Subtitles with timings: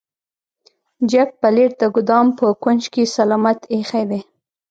[1.09, 4.21] جک پلیټ د ګدام په کونج کې سلامت ایښی دی.